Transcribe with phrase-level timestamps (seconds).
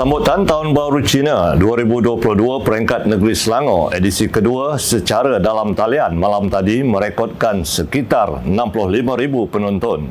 [0.00, 2.24] Sambutan Tahun Baru Cina 2022
[2.64, 10.08] peringkat negeri Selangor edisi kedua secara dalam talian malam tadi merekodkan sekitar 65,000 penonton.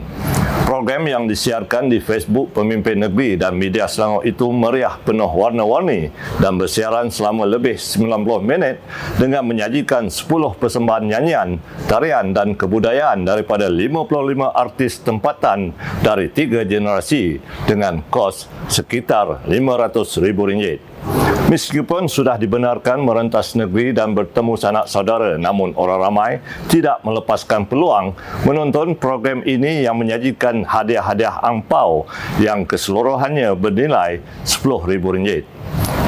[0.69, 6.61] Program yang disiarkan di Facebook pemimpin negeri dan media Selangor itu meriah penuh warna-warni dan
[6.61, 8.05] bersiaran selama lebih 90
[8.45, 8.77] minit
[9.17, 10.29] dengan menyajikan 10
[10.61, 11.57] persembahan nyanyian,
[11.89, 14.13] tarian dan kebudayaan daripada 55
[14.45, 15.73] artis tempatan
[16.05, 21.18] dari tiga generasi dengan kos sekitar RM500,000.
[21.49, 26.31] Meskipun sudah dibenarkan merentas negeri dan bertemu sanak saudara namun orang ramai
[26.69, 28.13] tidak melepaskan peluang
[28.45, 32.05] menonton program ini yang menyajikan hadiah-hadiah angpau
[32.37, 35.41] yang keseluruhannya bernilai RM10,000.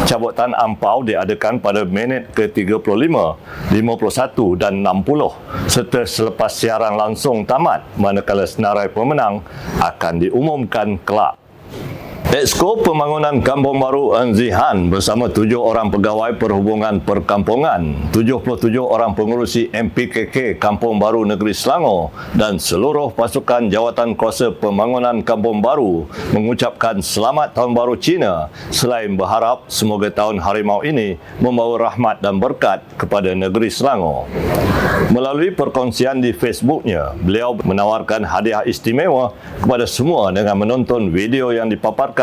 [0.06, 8.46] Cabutan ampau diadakan pada minit ke-35, 51 dan 60 serta selepas siaran langsung tamat manakala
[8.46, 9.42] senarai pemenang
[9.82, 11.41] akan diumumkan kelak.
[12.32, 20.56] Exco Pembangunan Kampung Baru Enzihan bersama tujuh orang pegawai perhubungan perkampungan, 77 orang pengurusi MPKK
[20.56, 27.76] Kampung Baru Negeri Selangor dan seluruh pasukan Jawatan Kuasa Pembangunan Kampung Baru mengucapkan selamat Tahun
[27.76, 34.32] Baru Cina selain berharap semoga tahun harimau ini membawa rahmat dan berkat kepada negeri Selangor.
[35.12, 42.21] Melalui perkongsian di Facebooknya, beliau menawarkan hadiah istimewa kepada semua dengan menonton video yang dipaparkan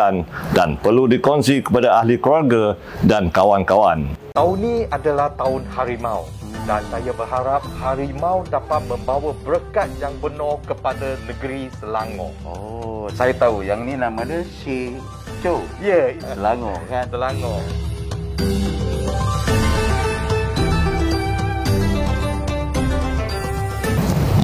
[0.54, 4.14] dan perlu dikongsi kepada ahli keluarga dan kawan-kawan.
[4.38, 6.30] Tahun ini adalah tahun harimau
[6.68, 12.32] dan saya berharap harimau dapat membawa berkat yang benar kepada negeri Selangor.
[12.44, 15.00] Oh, saya tahu yang ni nama dia Shi
[15.40, 15.64] Cho.
[15.80, 17.08] Ya, yeah, Selangor kan?
[17.08, 17.87] Selangor.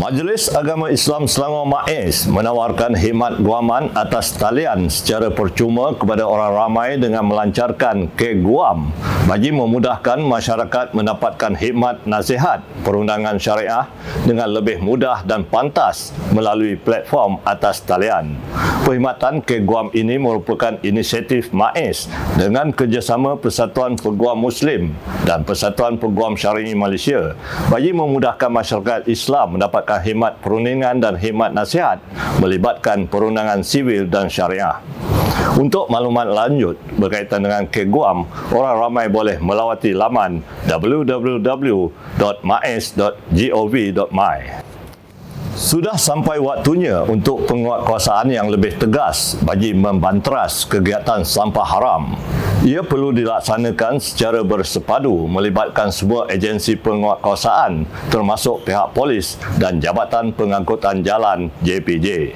[0.05, 7.01] Majlis Agama Islam Selangor MAIS menawarkan khidmat guaman atas talian secara percuma kepada orang ramai
[7.01, 8.93] dengan melancarkan ke guam
[9.25, 13.89] bagi memudahkan masyarakat mendapatkan khidmat nasihat perundangan syariah
[14.29, 18.37] dengan lebih mudah dan pantas melalui platform atas talian.
[18.85, 24.93] Perkhidmatan ke guam ini merupakan inisiatif MAIS dengan kerjasama Persatuan Peguam Muslim
[25.25, 27.33] dan Persatuan Peguam Syari'i Malaysia
[27.73, 31.99] bagi memudahkan masyarakat Islam mendapatkan melaksanakan khidmat perundingan dan khidmat nasihat
[32.43, 34.83] melibatkan perundangan sivil dan syariah.
[35.55, 41.87] Untuk maklumat lanjut berkaitan dengan keguam, orang ramai boleh melawati laman www.mais.gov.my.
[45.55, 52.19] Sudah sampai waktunya untuk penguatkuasaan yang lebih tegas bagi membanteras kegiatan sampah haram.
[52.65, 61.05] Ia perlu dilaksanakan secara bersepadu melibatkan semua agensi penguatkuasaan termasuk pihak polis dan Jabatan Pengangkutan
[61.05, 62.33] Jalan JPJ.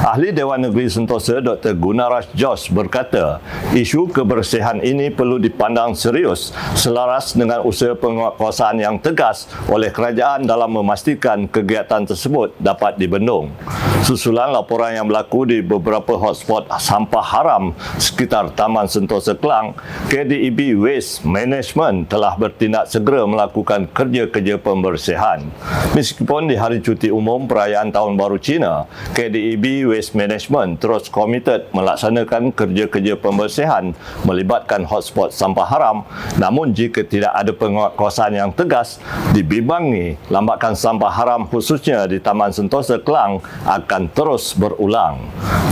[0.00, 1.76] Ahli Dewan Negeri Sentosa Dr.
[1.76, 3.36] Gunaras Jos berkata,
[3.76, 10.72] isu kebersihan ini perlu dipandang serius selaras dengan usaha penguatkuasaan yang tegas oleh kerajaan dalam
[10.72, 13.52] memastikan kegiatan tersebut dapat dibendung.
[14.00, 19.76] Susulan laporan yang berlaku di beberapa hotspot sampah haram sekitar Taman Sentosa Kelang,
[20.08, 25.44] KDEB Waste Management telah bertindak segera melakukan kerja-kerja pembersihan.
[25.92, 32.54] Meskipun di hari cuti umum perayaan Tahun Baru Cina, KDEB Waste Management terus komited melaksanakan
[32.54, 33.90] kerja-kerja pembersihan
[34.22, 36.06] melibatkan hotspot sampah haram,
[36.38, 39.02] namun jika tidak ada penguatkuasaan yang tegas,
[39.34, 45.18] dibimbangi lambakan sampah haram khususnya di Taman Sentosa Kelang akan terus berulang.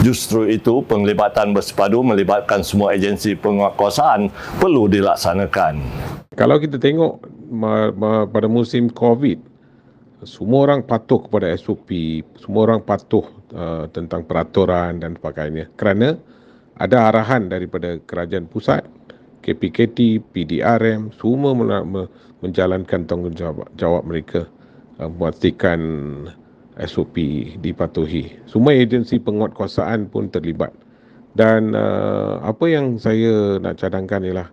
[0.02, 5.80] Justru itu, penglibatan bersepadu melibatkan semua agensi penguatkuasaan perlu dilaksanakan.
[6.38, 7.18] Kalau kita tengok
[8.30, 9.47] pada musim COVID,
[10.26, 13.22] semua orang patuh kepada SOP, semua orang patuh
[13.54, 15.70] uh, tentang peraturan dan sebagainya.
[15.78, 16.18] Kerana
[16.78, 18.82] ada arahan daripada kerajaan pusat,
[19.46, 21.54] KPKT, PDRM, semua
[22.42, 24.50] menjalankan tanggungjawab mereka
[24.98, 25.80] uh, memastikan
[26.82, 27.18] SOP
[27.62, 28.34] dipatuhi.
[28.50, 30.74] Semua agensi penguatkuasaan pun terlibat.
[31.38, 34.48] Dan uh, apa yang saya nak cadangkan ialah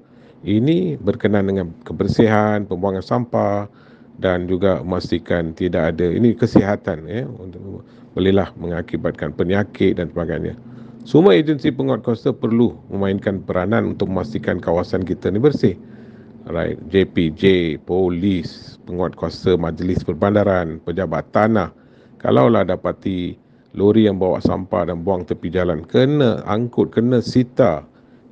[0.46, 3.66] ini berkenaan dengan kebersihan, pembuangan sampah
[4.20, 7.84] dan juga memastikan tidak ada ini kesihatan ya untuk
[8.16, 10.56] bolehlah mengakibatkan penyakit dan sebagainya.
[11.06, 15.78] Semua agensi penguatkuasa perlu memainkan peranan untuk memastikan kawasan kita ni bersih.
[16.46, 21.74] Right, JPJ, polis, penguatkuasa majlis perbandaran, pejabat tanah,
[22.22, 23.34] kalaulah dapati
[23.76, 27.84] lori yang bawa sampah dan buang tepi jalan kena angkut kena sita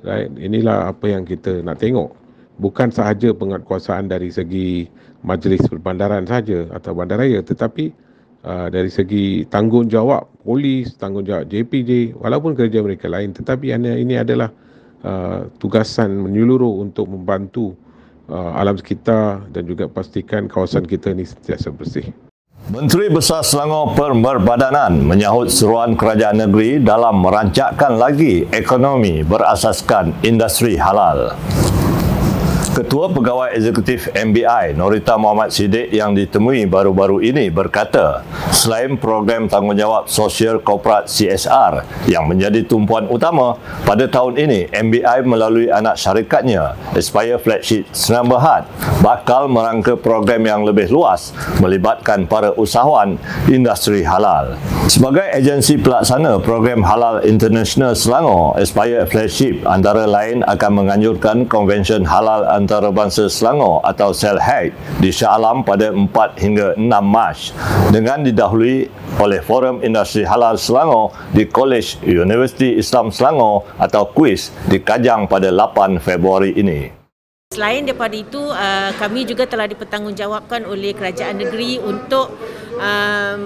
[0.02, 2.10] right inilah apa yang kita nak tengok
[2.58, 4.86] bukan sahaja penguatkuasaan dari segi
[5.26, 7.90] majlis perbandaran saja atau bandaraya tetapi
[8.46, 14.52] uh, dari segi tanggungjawab polis tanggungjawab JPJ walaupun kerja mereka lain tetapi ini adalah
[15.02, 17.74] uh, tugasan menyeluruh untuk membantu
[18.28, 22.06] uh, alam sekitar dan juga pastikan kawasan kita ini sentiasa bersih.
[22.64, 31.36] Menteri Besar Selangor Pemerbadanan menyahut seruan kerajaan negeri dalam merancangkan lagi ekonomi berasaskan industri halal.
[32.74, 40.10] Ketua Pegawai Eksekutif MBI Norita Muhammad Siddiq yang ditemui baru-baru ini berkata selain program tanggungjawab
[40.10, 43.54] sosial korporat CSR yang menjadi tumpuan utama
[43.86, 48.66] pada tahun ini MBI melalui anak syarikatnya Aspire Flagship Senang Berhad
[48.98, 51.30] bakal merangka program yang lebih luas
[51.62, 54.58] melibatkan para usahawan industri halal.
[54.90, 62.44] Sebagai agensi pelaksana program Halal International Selangor, Aspire Flagship antara lain akan menganjurkan konvensyen halal
[62.64, 66.08] antarabangsa Selangor atau SELHAG di Shah Alam pada 4
[66.40, 67.36] hingga 6 Mac
[67.92, 68.88] dengan didahului
[69.20, 75.52] oleh Forum Industri Halal Selangor di College Universiti Islam Selangor atau KUIS di Kajang pada
[75.52, 77.04] 8 Februari ini.
[77.52, 82.34] Selain daripada itu, uh, kami juga telah dipertanggungjawabkan oleh kerajaan negeri untuk
[82.80, 83.42] um,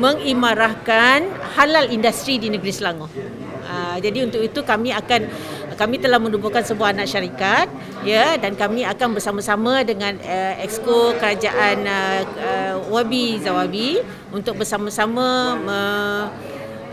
[0.00, 3.10] mengimarahkan halal industri di negeri Selangor.
[3.68, 5.28] Uh, jadi untuk itu kami akan
[5.78, 7.70] kami telah menubuhkan sebuah anak syarikat
[8.02, 14.02] ya dan kami akan bersama-sama dengan uh, exco kerajaan uh, uh, Wabi Zawabi
[14.34, 16.24] untuk bersama-sama uh,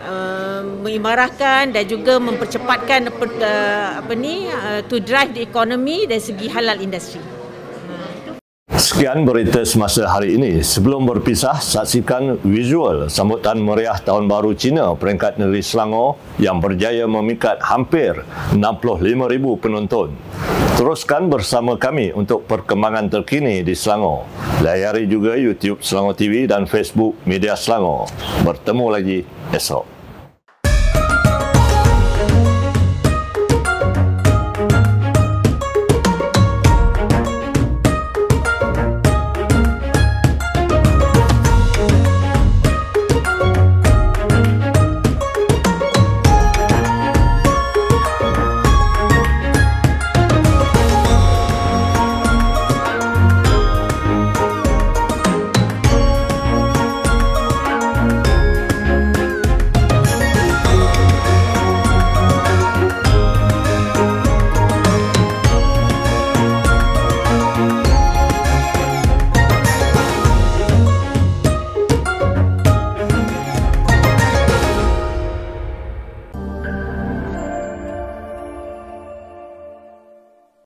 [0.06, 6.46] uh, mengimarahkan dan juga mempercepatkan uh, apa ni uh, to drive the economy dari segi
[6.46, 7.35] halal industri.
[8.86, 10.62] Sekian berita semasa hari ini.
[10.62, 17.58] Sebelum berpisah, saksikan visual sambutan meriah Tahun Baru Cina peringkat negeri Selangor yang berjaya memikat
[17.66, 18.14] hampir
[18.54, 20.14] 65,000 penonton.
[20.78, 24.30] Teruskan bersama kami untuk perkembangan terkini di Selangor.
[24.62, 28.06] Layari juga YouTube Selangor TV dan Facebook Media Selangor.
[28.46, 29.95] Bertemu lagi esok.